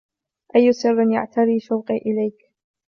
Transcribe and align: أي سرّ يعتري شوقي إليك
أي 0.55 0.73
سرّ 0.73 1.09
يعتري 1.11 1.59
شوقي 1.59 1.97
إليك 1.97 2.39